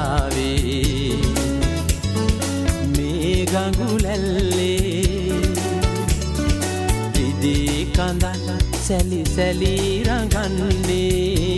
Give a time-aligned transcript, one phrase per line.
[0.00, 1.14] ආවේ.
[2.94, 4.80] මේ ගඟුලැල්ලේ
[7.14, 8.24] දිදී කඳ
[8.86, 9.74] සැලි සැලි
[10.08, 11.49] රඟන්නේ.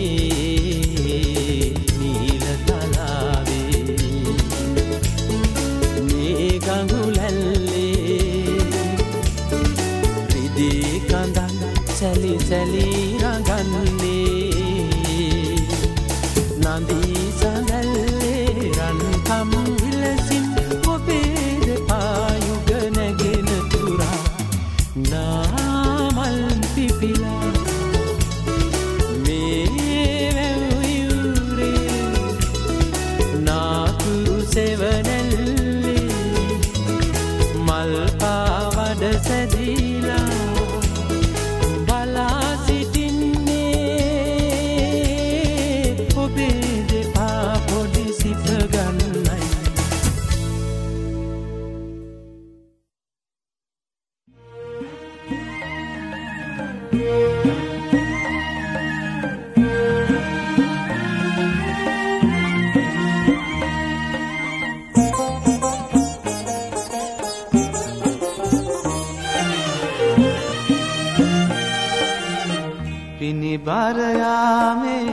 [73.23, 75.13] පිනිබරයාමේ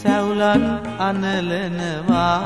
[0.00, 0.64] සැවුලන්
[0.98, 2.36] අනලනවා.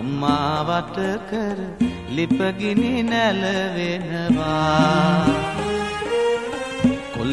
[0.00, 0.98] අම්මාවට
[1.30, 1.58] කර
[2.16, 4.56] ලිපගිනි නැලවෙනවා.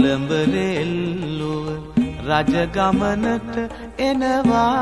[0.03, 1.67] කොළඹරෙල්ලුව
[2.27, 3.55] රජගමනට
[3.99, 4.73] එනවා.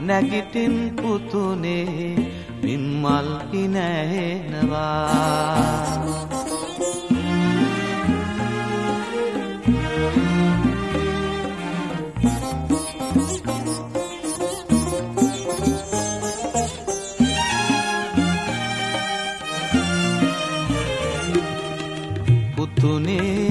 [0.00, 2.16] නැගිටින් පුතුනේ
[2.62, 4.80] විම්මල් පිනැහෙනවා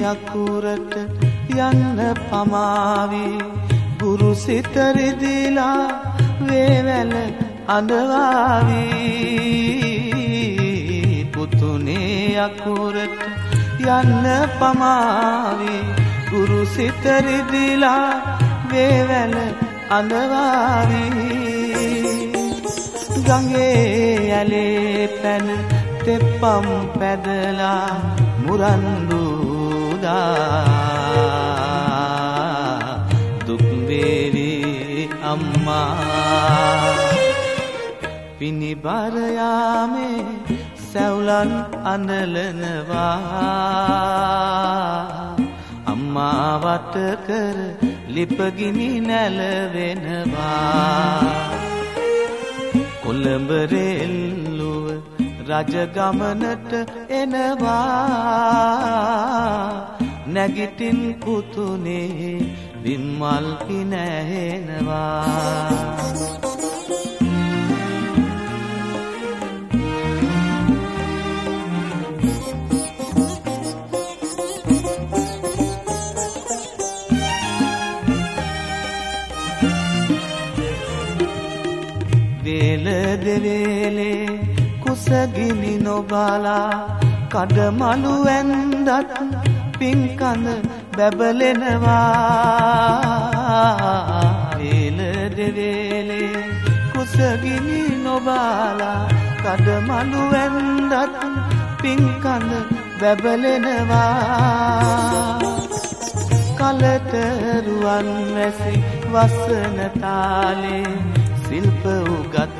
[0.04, 0.96] අකුරට
[1.50, 3.38] යන්න පමාවි.
[3.98, 5.88] ගුරු සිතරිදිලා
[6.40, 7.32] වේවැල
[7.68, 8.84] අඳවාවි.
[11.34, 13.20] පුතුනේ අකුරට
[13.80, 14.26] යන්න
[14.58, 15.76] පමාවි.
[16.30, 18.12] ගුරු සිතරිදිලා
[18.72, 19.34] වේවැල
[19.90, 21.04] අඳවාවි.
[23.26, 25.46] ගඟේ ඇලේ පැන
[26.04, 26.66] තෙප්පම්
[26.98, 27.88] පැදලා
[28.46, 29.29] මුරන්දු
[30.10, 31.86] මුරන්දුදා
[33.46, 34.50] දුක්වේවි
[35.32, 36.94] අම්මා.
[38.38, 40.20] පිණිබරයාමේ
[40.90, 41.52] සැවුලන්
[41.92, 43.16] අනලනවා
[45.92, 46.96] අම්මාවට
[47.26, 47.58] කර
[48.16, 50.40] ලිපගිනි නැලවෙනවා.
[53.04, 54.86] කොළඹරෙල්ලුව
[55.48, 56.72] රජගමනට
[57.20, 58.00] එනවා.
[60.34, 62.38] නැගිටින් පුතුනේ
[62.84, 65.10] විම්මල් පිනැහෙනවා.
[82.44, 82.86] වේල
[83.24, 84.24] දෙවේලේ
[84.82, 86.70] කුසගිනි නොබලා
[87.32, 89.39] කඩමලු ඇන්දත්
[89.80, 90.46] පින්කඳ
[90.96, 92.06] බැබලෙනවා.
[94.58, 94.98] වේල
[95.36, 96.44] දෙවේලේ
[96.92, 99.02] කුසගිනි නොබාලා
[99.42, 100.94] කඩමලු ඇන්දත්
[101.82, 102.52] පින්කඳ
[103.00, 104.10] බැබලෙනවා.
[106.60, 108.74] කලටරුවන් වැසි
[109.12, 110.90] වස්සන තාලේ
[111.44, 111.84] සිල්ප
[112.14, 112.50] උගත්දා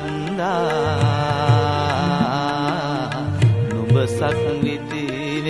[3.69, 5.00] නුඹ සක්විති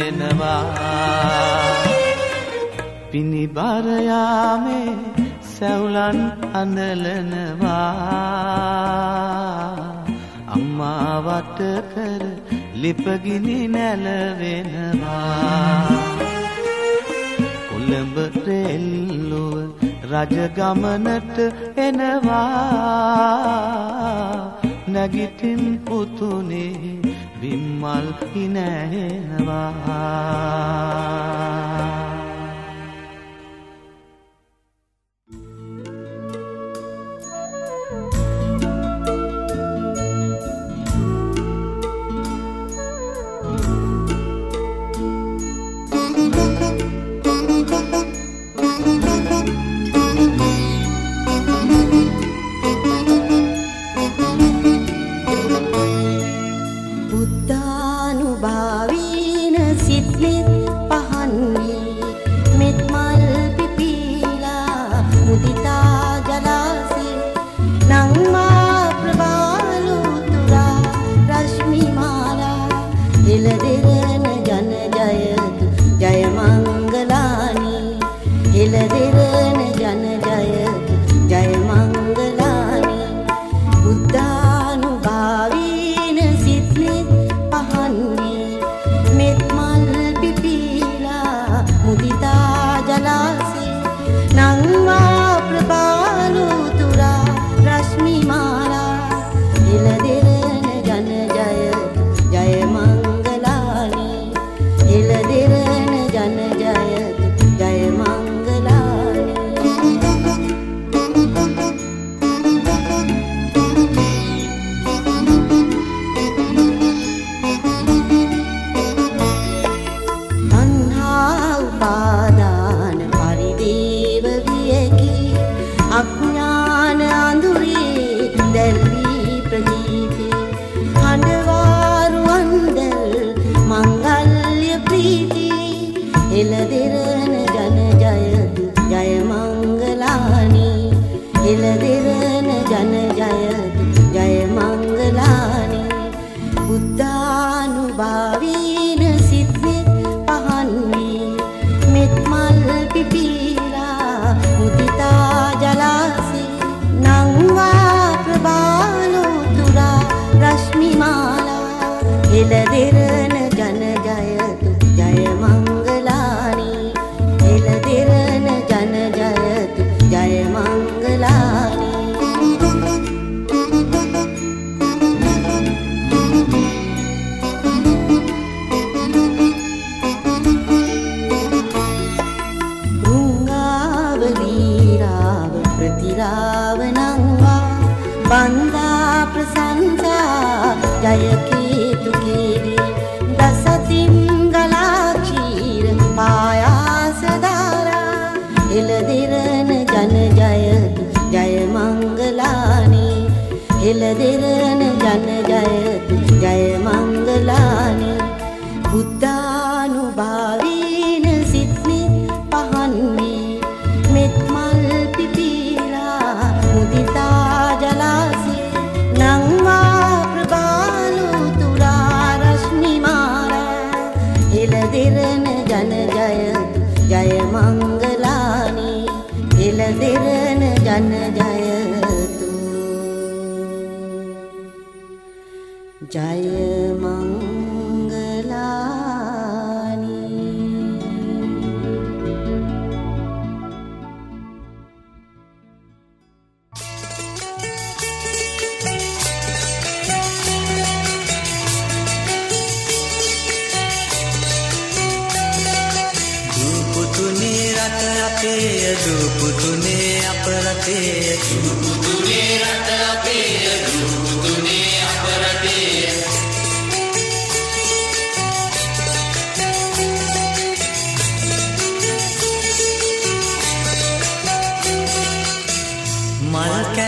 [0.01, 0.63] වෙනවා.
[3.12, 4.94] පිණිබරයාමේ
[5.53, 6.19] සැවුලන්
[6.53, 7.89] අඳලනවා.
[10.56, 11.59] අම්මාවට
[11.92, 12.24] කර
[12.81, 15.12] ලිපගිනි නැලවෙනවා.
[17.69, 18.18] කොළඹ
[18.48, 19.56] රෙල්ලුව
[20.12, 21.38] රජගමනට
[21.77, 22.48] එනවා.
[24.88, 27.11] නැගිටින් පුතුනේ
[27.42, 29.72] විම්මල් හිනැහෙනවා.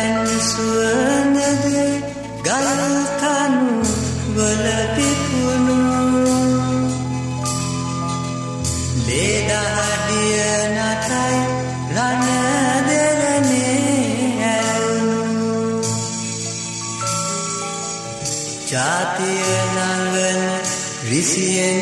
[0.03, 1.65] මල් කැන් සුවඳද
[2.45, 2.69] ගල්
[3.19, 3.75] කනු
[4.35, 5.77] වල පිපුණු.
[9.05, 10.39] ලේදහඩිය
[10.75, 11.39] නටයි
[11.95, 15.53] රණ දෙරනේ ඇරුණු
[18.71, 19.45] ජාතිය
[19.75, 20.41] නංගන
[21.09, 21.81] රිසියෙන්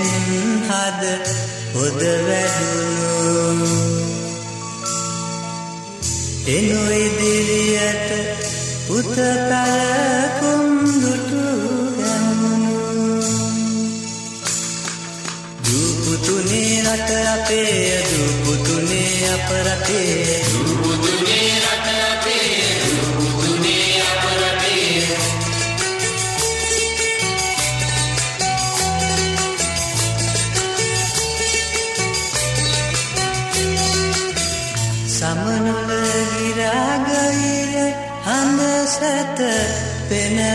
[0.70, 1.04] හද
[1.74, 3.91] හොද වැඩුණු.
[6.44, 8.10] එනු ඉදිරියට
[8.88, 9.16] පුත
[9.50, 10.64] පැලකුම්
[10.96, 11.44] දුටු
[11.98, 13.20] ගැමුණු
[15.64, 20.42] දුපුතුනේ රට අපේ දුපුතුනේ අප රටේ.
[20.54, 21.01] දුපුතුනේ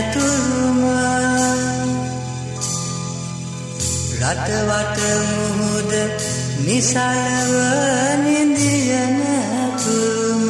[0.07, 0.81] පෙනතුරුම
[4.21, 4.99] රටවට
[5.29, 5.91] මුහුද
[6.65, 7.53] නිසලව
[8.23, 9.17] නිදියන
[9.77, 10.45] තුරුම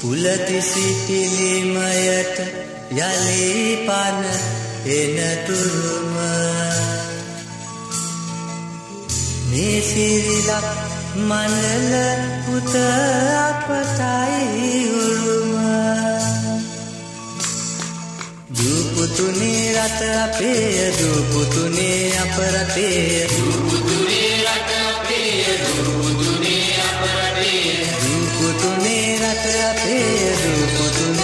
[0.00, 2.36] පුලතිසි පිළිමයට
[3.00, 4.20] යලී පන
[4.92, 6.14] එනතුරුම
[9.50, 10.68] මේ සිරිලක්
[11.18, 12.74] මණ්ඩල පුත
[13.40, 15.47] අපටයි උරුම
[18.98, 30.34] දුපුතුනේ රට අපේ දුපුතුනේ අප රටේ දුපුතුනේ රට අපේ දුපුතුනේ අප රටේ දුපුතුනේ රට අපේ
[30.34, 31.17] දුපුතුනේ අප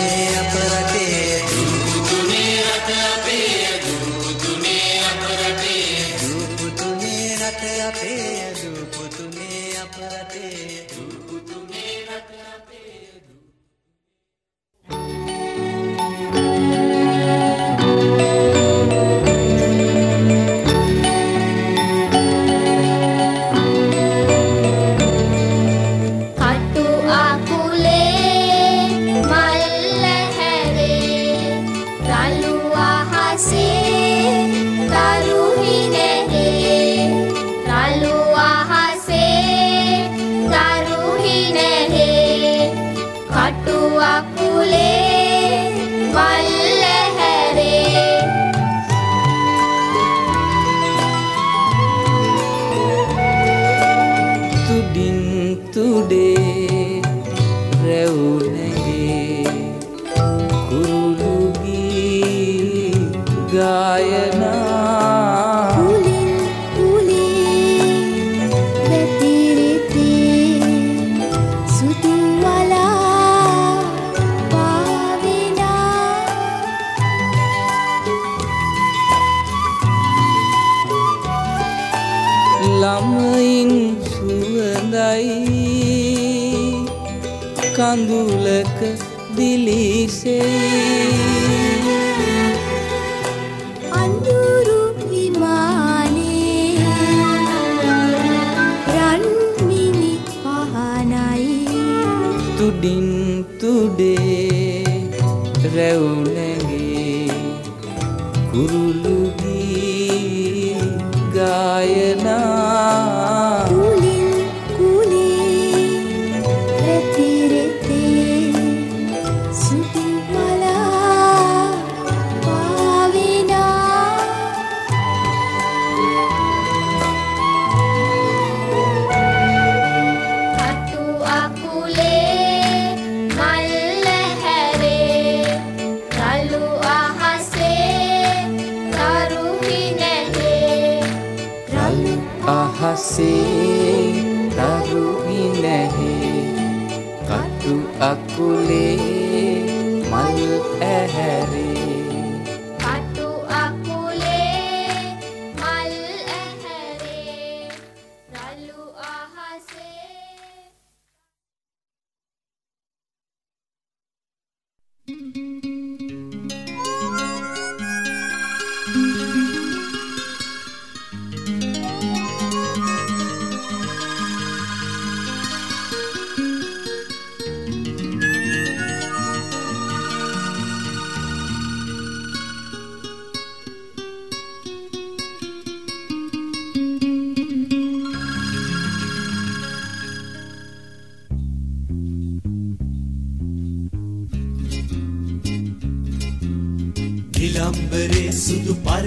[89.85, 91.14] dices.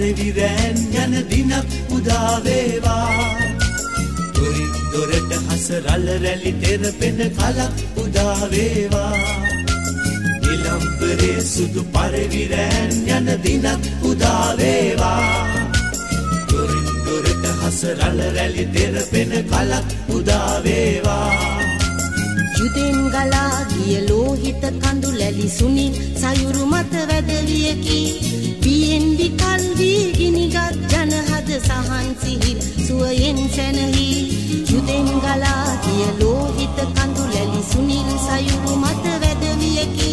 [0.08, 1.52] සුදු පරවිරෑන් යන දිනක්
[1.90, 3.08] උදාවේවා
[4.34, 9.12] දොරින් දොරට හස රල රැලි තෙරපෙන කලක් උදාවේවා
[10.42, 15.20] නිලම්බරේ සුදු පරවිරෑන් යන දිනක් උදාවේවා
[16.48, 21.32] දොරින් දොරට හස රල රැලි තෙරපෙන කලක් උදාවේවා
[22.54, 30.56] යුදෙන් ගලා ගිය ලෝහිත කඳු ලැලි සුනිල් සයුරු මත වැදවියකි පියෙන් විකල් වී ගිනිගත්
[30.92, 34.08] ජනහද සහන් සිහිල් සුවයෙන් සැනහි.
[34.70, 40.12] යුදෙන් ගලා ගිය ලෝහිත කඳු ලැලි සුනිල් සයුරු මත වැදවියකි.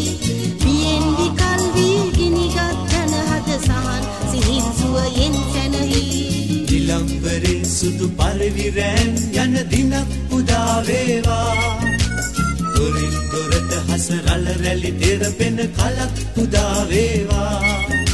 [0.63, 6.03] පියෙන් විකල් වී ගිනිගත් ජනහද සහන් සිහිල් සුවයෙන් සැනහි.
[6.67, 9.11] නිලම්බරේ සුදු පරවිරෑන්
[9.43, 9.93] යන දිනක්
[10.37, 11.51] උදාවේවා
[12.75, 18.04] දොරින් දොරට හස රල රැලි තෙරපෙන කලක් උදාවේවා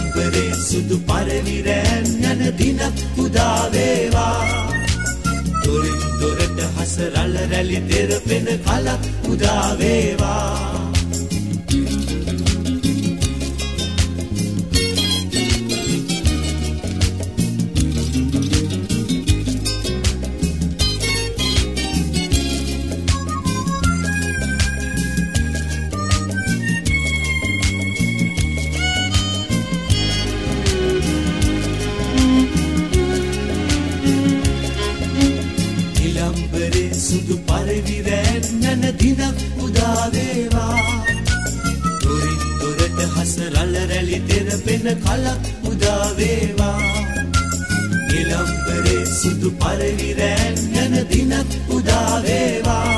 [0.00, 4.70] නිලම්බරේ සුදු පරවිරෑන් යන දිනක් උදාවේවා
[5.64, 10.69] දොරින් දොරට හස රල රැලි තෙරපෙන කලක් උදාවේවා
[44.80, 46.80] තෙරපෙන කලක් උදාවේවා
[48.08, 52.94] නිලම්බරේ සුදු පරවිරෑන් යන දිනක් උදාවේවා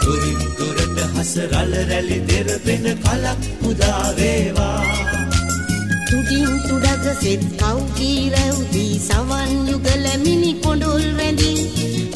[0.00, 4.82] දොරින් දොරට හස රල රැලි තෙරපෙන කලක් උදාවේවා
[6.08, 11.52] තුඩින් තුඩග සෙත් කව්කී රැව්දී සවන් යුගල මිනි කොඩොල් රැඳි.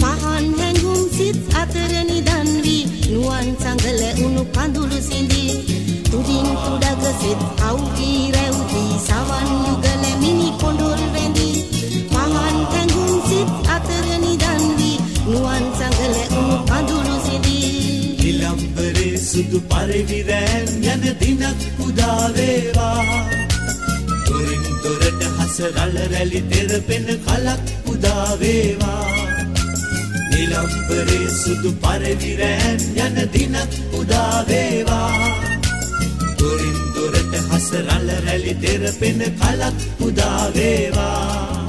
[0.00, 5.79] පහන් හැඟුම් සිත් අතර නිදන් වී නුවන් සඟල උණු කඳුළු සිඳි.
[6.20, 11.48] තුඩින් තුඩග සෙත් කව්කී රැව්දී සවන් යුගල මිනි කොඩොල් රැඳි
[12.10, 17.56] පහන් හැඟුම් සිත් අතර නිදන් වී නුවන් සඟල උණු කඳුළු සිඳි
[18.20, 23.06] නිලම්බරේ සුදු පරවිරෑන් යන දිනක් උදාවේවා
[24.26, 29.08] දොරින් දොරට හස රල රැලි තෙරපෙන කලක් උදාවේවා
[30.28, 35.59] නිලම්බරේ සුදු පරවිරෑන් යන දිනක් උදාවේවා
[36.40, 41.59] දොරින් දොරට හස රල රැලි තෙරපෙන කලක් උදාවේවා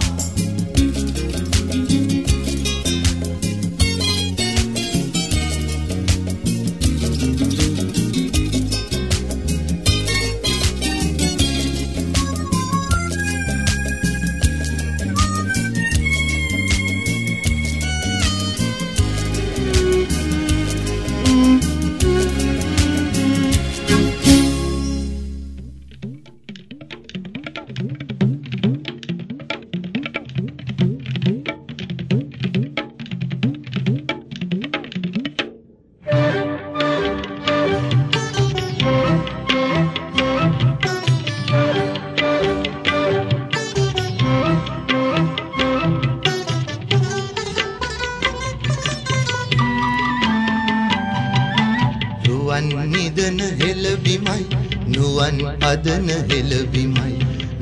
[52.52, 54.44] රුවන් නිදන හෙළබිමයි
[54.88, 57.14] නුවන් අදන හෙළබිමයි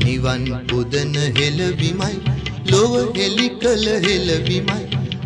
[0.04, 2.16] නිවන් පුදන හෙළබිමයි
[2.66, 4.82] ලොව හෙළි කළ හෙළබිමයි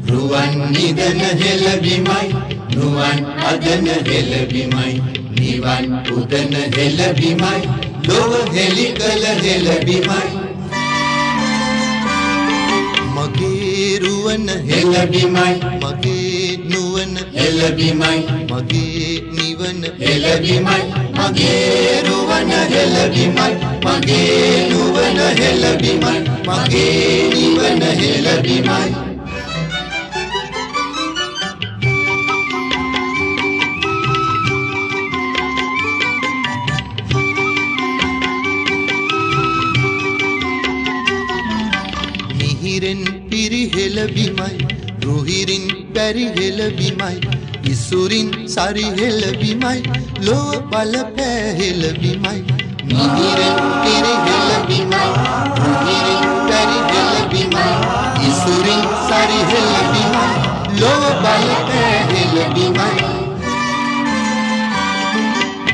[0.10, 2.28] රුවන් නිදන හෙළබිමයි
[2.76, 3.20] නුවන්
[3.52, 4.92] අදන හෙළබිමයි
[5.40, 7.60] නිවන් පුදන හෙළබිමයි
[8.08, 10.28] ලොව හෙළි කළ හෙළබිමයි
[13.16, 20.80] මගේ රුව නුවන හෙලබිමයි මගේ නුවන හෙලබිමයි මගේ නිවන හෙලබිමයි
[21.18, 23.52] මගේ නුවන හෙලබිමයි
[23.86, 26.16] මගේ නුවන හෙලබිමයි
[26.48, 28.90] මගේ නිවන හෙලබිමයි
[42.40, 44.52] මිහිරෙන් පිරිහෙල බිමයි
[45.04, 46.60] රුහිරින් පැරිහෙල
[47.94, 49.80] බිමයි ඉසුරින් සරිහෙල බිමයි
[50.22, 52.40] ලොව බල පෑහෙල බිමයි
[52.90, 55.04] මිහිරෙන් පිරිහෙල බිමයි
[55.60, 57.68] රුහිරින් පැරිහෙල බිමයි
[58.30, 60.26] ඉසුරින් සරිහෙල බිමයි
[60.82, 62.92] ලොව බල පෑහෙල බිමයි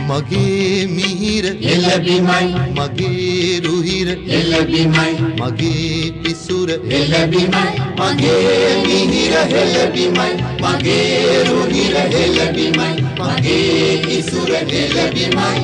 [0.09, 6.11] මගේ මිහිර එළබිමයි මගේ රුහිර එළබිමයි මගේ
[6.49, 7.65] පිසුර එළබිමයි
[7.97, 10.29] මගේ මිහිර හෙළබිමයි
[10.61, 12.87] මගේ රුහිර හෙළබිමයි
[13.19, 15.61] මගේ ඉසුර හෙළබිමයි.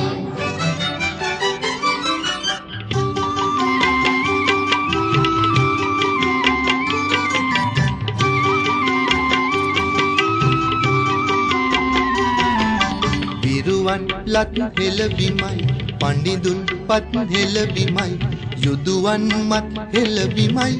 [13.42, 15.66] විරුවන් ලත් හෙළබිමයි
[16.00, 20.74] පණ්ඩිදුන් පත් හෙළබිමයි යුදුවන් මත් හෙළබිමයි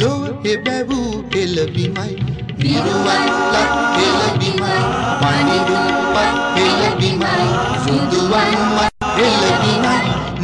[0.00, 2.12] ලොව හෙබැවූ හෙළබිමයි
[2.60, 3.24] විරුවන්
[3.54, 4.76] ලත් හෙළබිමයි
[5.20, 7.48] පණ්ඩිදුන් පත් හෙළබිමයි
[7.88, 9.96] යුදුවන් මත් හෙළබිමයි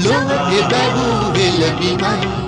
[0.04, 2.38] ලොව හෙබැවූ හෙළබිමයි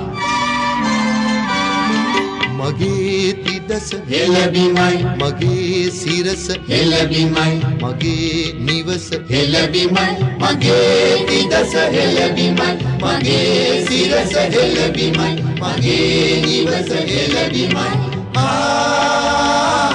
[3.71, 10.07] මගේ තිදස එළබිමයි මගේ සිරස එළබිමයි මගේ නිවස එළබිමයි
[10.41, 12.71] මගේ තිදස හෙළබිමයි
[13.03, 15.31] මගේ සිරස හෙළබිමයි
[15.61, 17.89] මගේ නිවස හෙළබිමයි
[18.37, 19.90] ආ ආ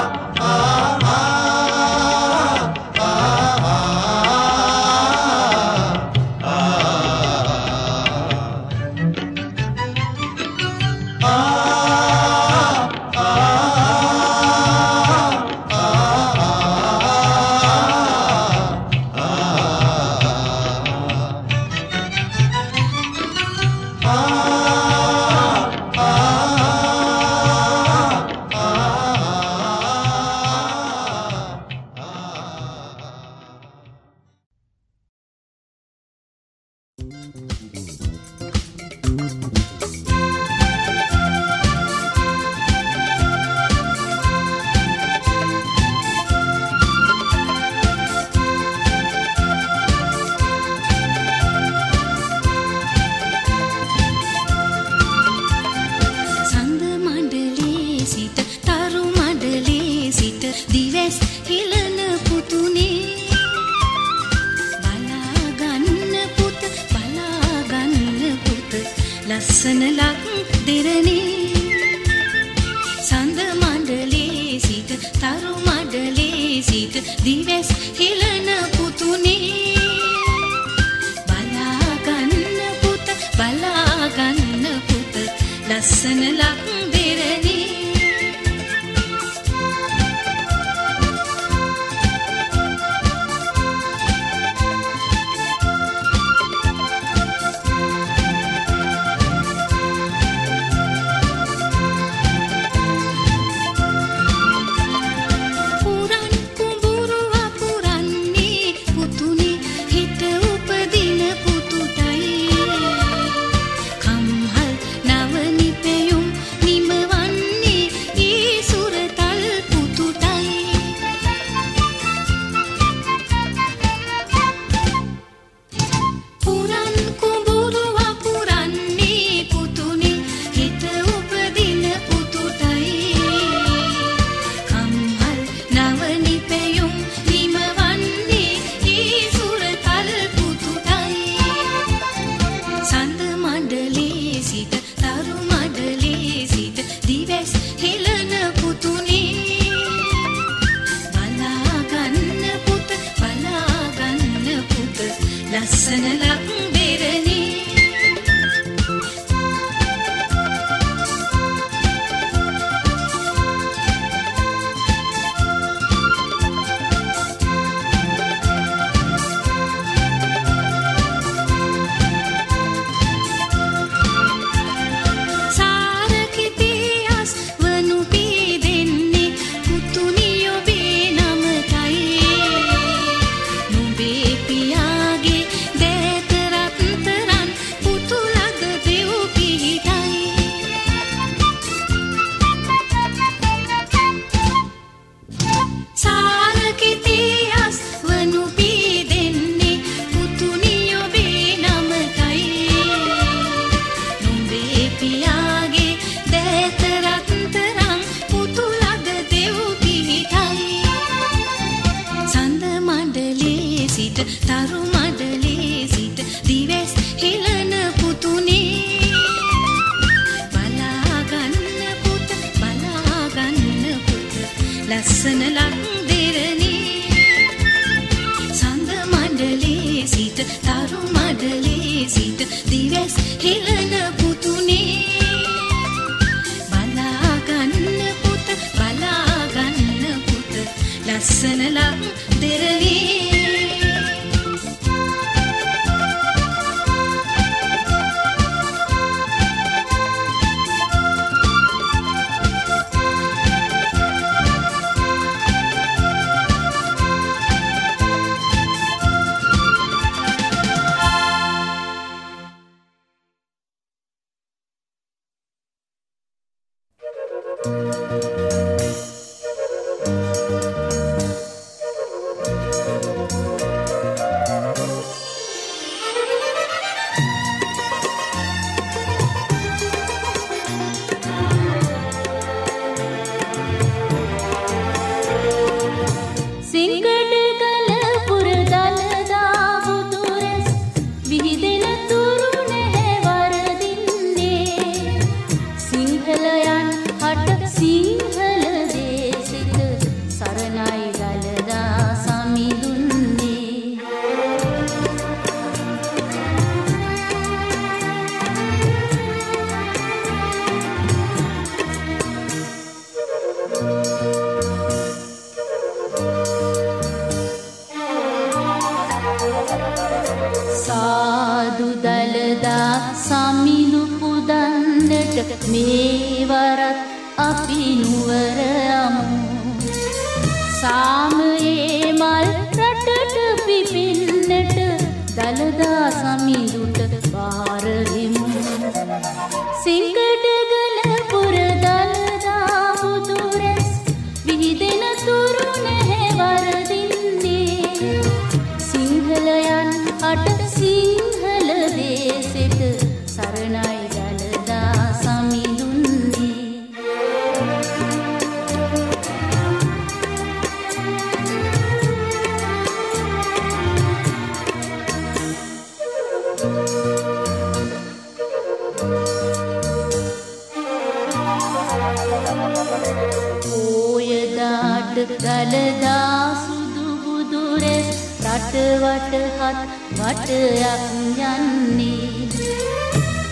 [379.58, 379.80] හත්
[380.18, 381.02] වටයක්
[381.50, 382.48] යන්නේ.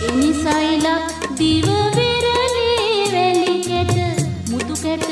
[0.08, 1.06] එනිසයිලක්
[1.38, 3.96] දිවවිරලේ වැලි කැට
[4.50, 5.08] මුතු කැට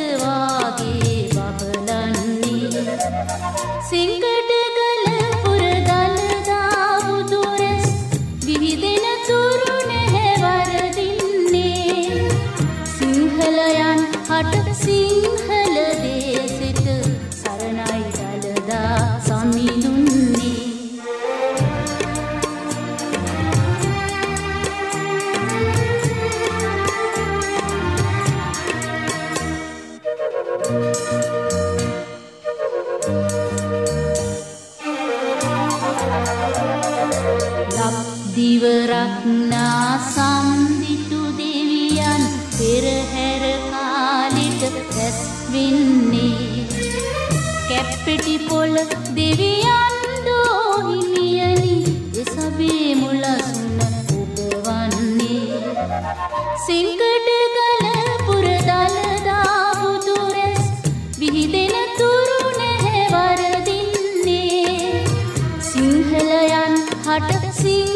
[67.05, 67.91] හට සිං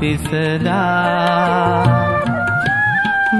[0.00, 1.84] පිසදා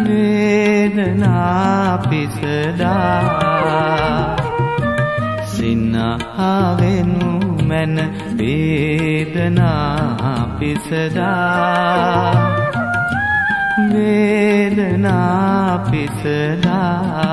[0.04, 3.20] වේදනා පිසදා
[5.46, 7.30] සින්නහාවෙනු
[7.68, 7.96] මැන
[8.38, 9.76] වේදනා
[10.58, 12.34] පිසදා
[13.92, 17.30] වේදනා පිසදා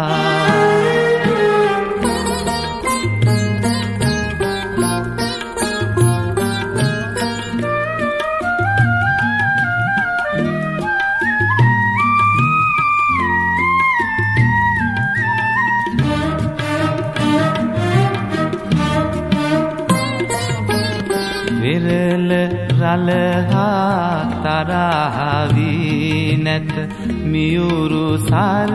[22.98, 26.90] රලහා තරහවී නැත.
[27.26, 28.72] මියුරු සර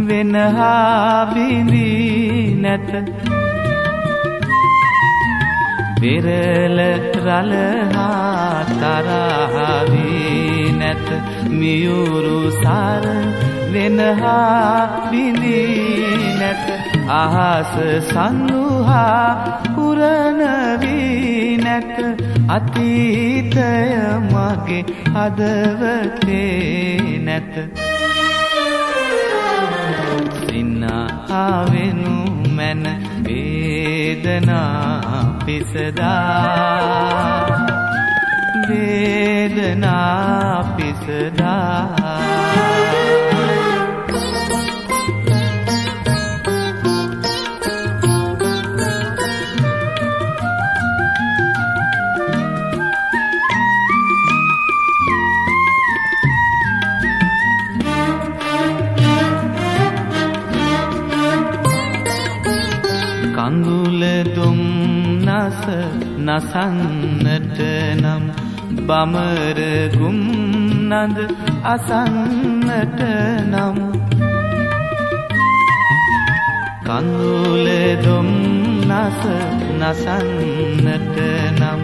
[0.00, 2.90] වෙනහා බිඳී නැත.
[6.00, 6.78] පෙරල
[7.26, 11.50] රලහා තරහවී නැත.
[11.50, 13.04] මියුරු සර
[13.72, 16.66] වෙනහා බිඳී නැත.
[17.08, 17.74] අහස
[18.12, 19.34] සඳුහා
[19.74, 23.68] පුරණවී නැත අතීතය
[24.24, 27.54] මගේ හදවතේ නැත.
[30.40, 32.16] සින්නාවෙනු
[32.56, 32.84] මැන
[33.26, 36.10] වේදනා පිසදා.
[38.68, 42.79] වේදනා පිසදා.
[66.30, 67.58] නසන්නට
[67.96, 68.24] නම්
[68.80, 70.18] බමරගුම්
[70.90, 71.16] නද
[71.64, 73.00] අසන්නට
[73.46, 73.78] නම්
[76.86, 78.28] කඳුලදොම්
[78.90, 79.20] නස
[79.80, 81.18] නසන්නට
[81.52, 81.80] නම්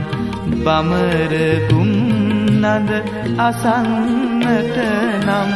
[0.64, 1.90] බමරගුම්
[2.62, 2.90] නද
[3.40, 4.79] අසන්නට
[5.23, 5.50] නම්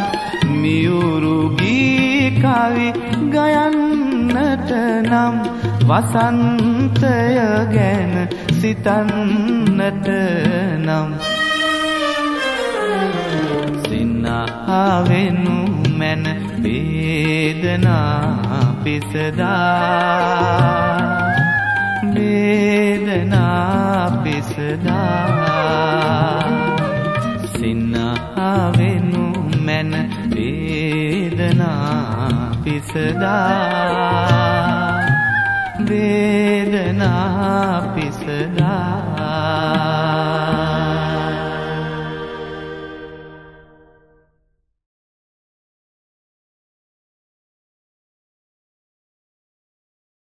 [0.57, 2.89] මියුරුගී කවි
[3.31, 4.71] ගයන්නට
[5.05, 5.35] නම්
[5.83, 7.15] වසන්තය
[7.73, 8.13] ගැන
[8.53, 10.09] සිතන්නට
[10.79, 11.09] නම්
[13.85, 15.57] සින්නාවෙනු
[15.99, 16.25] මැන
[16.63, 18.21] වේදනා
[18.85, 19.61] පිසදා
[22.15, 25.61] වේදනා පිසදා
[27.53, 29.25] සින්නාවෙනු
[29.61, 29.93] මැන
[30.31, 31.85] වේදනා
[32.65, 33.91] පිසදා
[35.89, 39.21] වේදනා පිසදා